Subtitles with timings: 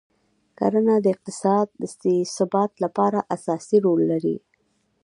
[0.57, 1.83] کرنه د اقتصاد د
[2.35, 4.37] ثبات لپاره اساسي رول لري.